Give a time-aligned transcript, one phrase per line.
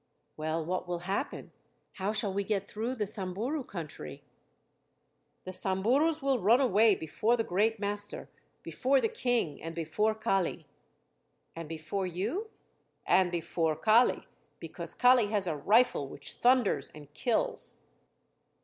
[0.35, 1.51] "Well, what will happen?
[1.97, 4.23] How shall we get through the Samburu country?"
[5.43, 8.27] "The Samburus will run away before the great master,
[8.63, 10.65] before the King and before Kali."
[11.55, 12.49] "And before you?"
[13.05, 14.25] "And before Kali,
[14.59, 17.81] because Kali has a rifle which thunders and kills."